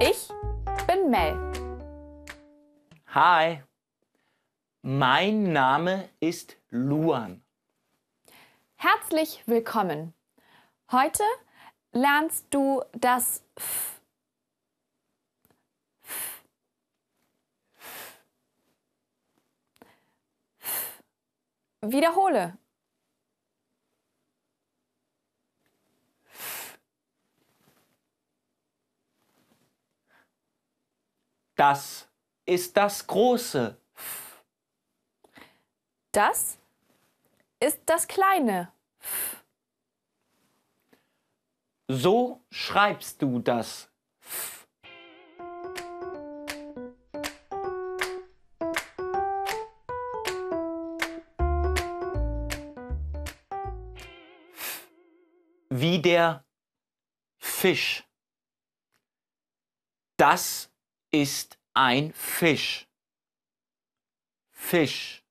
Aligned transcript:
Ich 0.00 0.28
bin 0.88 1.08
Mel. 1.08 1.38
Hi, 3.14 3.62
mein 4.82 5.52
Name 5.52 6.08
ist 6.18 6.56
Luan. 6.70 7.44
Herzlich 8.74 9.44
willkommen. 9.46 10.14
Heute 10.90 11.22
lernst 11.92 12.46
du 12.50 12.82
das 12.92 13.44
F. 13.54 14.00
F. 16.02 16.42
F. 20.58 21.02
Wiederhole. 21.82 22.58
Das 31.56 32.06
ist 32.44 32.76
das 32.76 33.06
große 33.06 33.80
F. 33.94 34.44
Das 36.12 36.58
ist 37.60 37.80
das 37.86 38.06
kleine 38.06 38.70
F. 39.00 39.42
So 41.88 42.42
schreibst 42.50 43.22
du 43.22 43.38
das 43.38 43.88
F. 44.20 44.68
F. 54.52 54.88
Wie 55.70 56.02
der 56.02 56.44
Fisch. 57.38 58.04
Das 60.18 60.70
ist 61.22 61.58
ein 61.72 62.12
Fisch. 62.12 62.86
Fisch. 64.52 65.24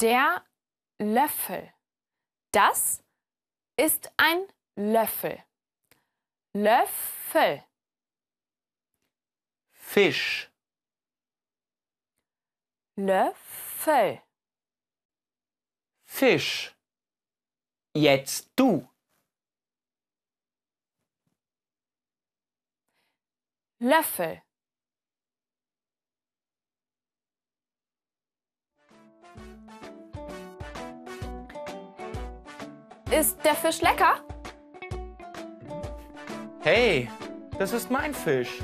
Der 0.00 0.44
Löffel. 0.98 1.72
Das 2.52 3.02
ist 3.76 4.12
ein 4.16 4.46
Löffel. 4.76 5.42
Löffel. 6.52 7.64
Fisch. 9.72 10.50
Löffel. 12.96 14.22
Fisch. 16.04 16.76
Jetzt 17.94 18.50
du. 18.56 18.88
Löffel. 23.82 24.42
Ist 33.10 33.42
der 33.42 33.54
Fisch 33.54 33.80
lecker? 33.80 34.22
Hey, 36.60 37.10
das 37.58 37.72
ist 37.72 37.90
mein 37.90 38.12
Fisch. 38.12 38.60